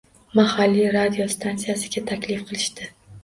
[0.37, 2.89] Mahalliy radiostansiyaga taklif qilishdi.